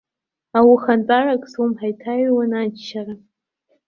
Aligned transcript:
Аухантәарак 0.57 1.43
слымҳа 1.51 1.87
иҭаҩуан 1.91 2.51
аччара! 2.61 3.15